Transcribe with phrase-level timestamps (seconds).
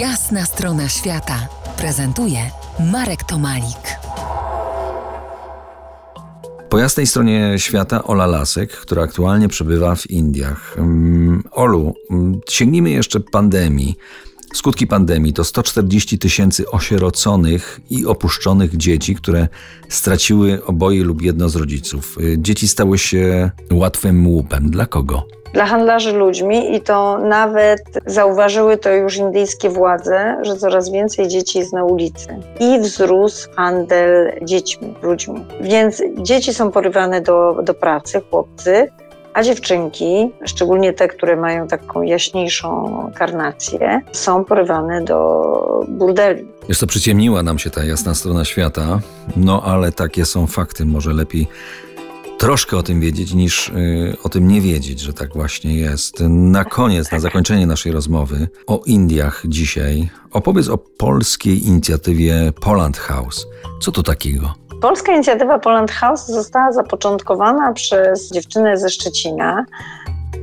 [0.00, 2.38] Jasna strona świata prezentuje
[2.92, 3.98] Marek Tomalik.
[6.68, 10.74] Po jasnej stronie świata Ola Lasek, która aktualnie przebywa w Indiach.
[10.78, 13.96] Mm, Olu, mm, sięgnijmy jeszcze pandemii.
[14.56, 19.48] Skutki pandemii to 140 tysięcy osieroconych i opuszczonych dzieci, które
[19.88, 22.18] straciły oboje lub jedno z rodziców.
[22.20, 24.70] Y, Dzieci stały się łatwym łupem.
[24.70, 25.26] Dla kogo?
[25.52, 31.58] dla handlarzy ludźmi i to nawet zauważyły to już indyjskie władze, że coraz więcej dzieci
[31.58, 32.28] jest na ulicy
[32.60, 35.44] i wzrósł handel dziećmi, ludźmi.
[35.60, 38.88] Więc dzieci są porywane do, do pracy, chłopcy,
[39.36, 46.48] a dziewczynki, szczególnie te, które mają taką jaśniejszą karnację, są porywane do burdeli.
[46.68, 49.00] Jest to przyciemniła nam się ta jasna strona świata,
[49.36, 50.84] no ale takie są fakty.
[50.84, 51.46] Może lepiej
[52.38, 56.20] troszkę o tym wiedzieć, niż y, o tym nie wiedzieć, że tak właśnie jest.
[56.28, 63.46] Na koniec, na zakończenie naszej rozmowy o Indiach dzisiaj, opowiedz o polskiej inicjatywie Poland House.
[63.80, 64.65] Co to takiego?
[64.80, 69.64] Polska inicjatywa Poland House została zapoczątkowana przez dziewczynę ze Szczecina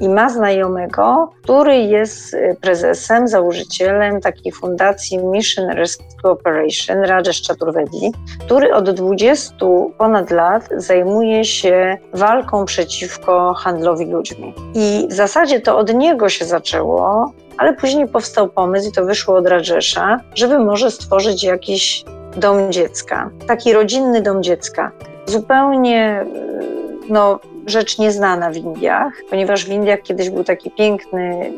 [0.00, 8.12] i ma znajomego, który jest y, prezesem, założycielem takiej fundacji Mission Rescue Operation, Rajesh Chaturvedi,
[8.40, 9.54] który od 20
[9.98, 14.54] ponad lat zajmuje się walką przeciwko handlowi ludźmi.
[14.74, 19.36] I w zasadzie to od niego się zaczęło, ale później powstał pomysł i to wyszło
[19.36, 22.04] od Rajesha, żeby może stworzyć jakiś
[22.36, 24.92] dom dziecka, taki rodzinny dom dziecka.
[25.26, 31.52] Zupełnie y, no, rzecz nieznana w Indiach, ponieważ w Indiach kiedyś był taki piękny,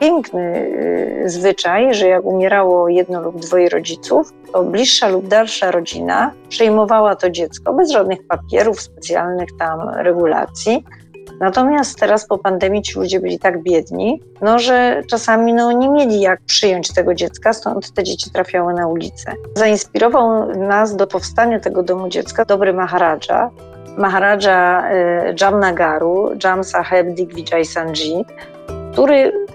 [0.00, 0.70] piękny
[1.24, 7.16] y, zwyczaj, że jak umierało jedno lub dwoje rodziców, to bliższa lub dalsza rodzina przejmowała
[7.16, 10.84] to dziecko bez żadnych papierów, specjalnych tam regulacji.
[11.40, 16.20] Natomiast teraz po pandemii ci ludzie byli tak biedni, no, że czasami no, nie mieli
[16.20, 19.32] jak przyjąć tego dziecka, stąd te dzieci trafiały na ulicę.
[19.54, 23.50] Zainspirował nas do powstania tego domu dziecka dobry Maharaja,
[23.98, 28.24] Maharaja y, Jamnagaru, Jam Saheb Digvijay Sanji,
[28.92, 29.46] który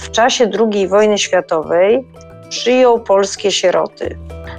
[0.00, 2.06] w czasie II wojny światowej
[2.48, 4.18] przyjął polskie sieroty.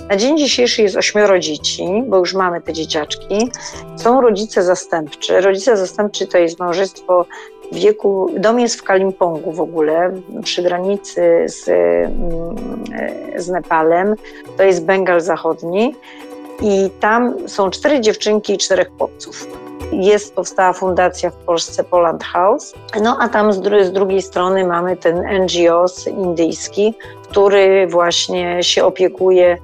[0.09, 3.51] Na dzień dzisiejszy jest ośmioro dzieci, bo już mamy te dzieciaczki.
[3.95, 5.41] Są rodzice zastępczy.
[5.41, 7.25] Rodzice zastępczy to jest małżeństwo
[7.71, 12.55] w wieku, dom jest w Kalimpongu w ogóle, przy granicy z, mm,
[13.35, 14.15] z Nepalem.
[14.57, 15.95] To jest Bengal Zachodni.
[16.61, 19.47] I tam są cztery dziewczynki i czterech chłopców.
[19.91, 22.73] Jest, powstała fundacja w Polsce Poland House.
[23.01, 26.93] No a tam z, dru z drugiej strony mamy ten NGO indyjski,
[27.23, 29.57] który właśnie się opiekuje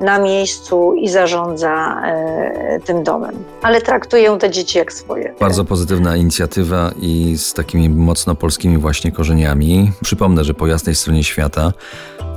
[0.00, 3.34] na miejscu i zarządza e, tym domem.
[3.62, 5.34] Ale traktują te dzieci jak swoje.
[5.40, 9.92] Bardzo pozytywna inicjatywa i z takimi mocno polskimi właśnie korzeniami.
[10.02, 11.72] Przypomnę, że po jasnej stronie świata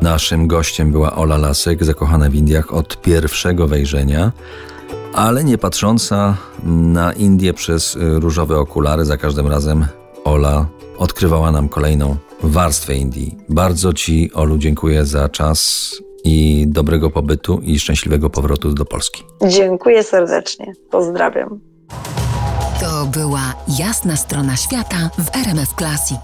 [0.01, 4.31] naszym gościem była Ola Lasek, zakochana w Indiach od pierwszego wejrzenia,
[5.13, 9.05] ale nie patrząca na Indie przez y, różowe okulary.
[9.05, 9.85] Za każdym razem
[10.23, 10.65] Ola
[10.97, 13.37] odkrywała nam kolejną warstwę Indii.
[13.49, 15.91] Bardzo Ci, Olu, dziękuję za czas
[16.23, 19.23] i dobrego pobytu i szczęśliwego powrotu do Polski.
[19.47, 20.73] Dziękuję serdecznie.
[20.91, 21.59] Pozdrawiam.
[22.81, 26.19] To była jasna strona świata w RMF Classic.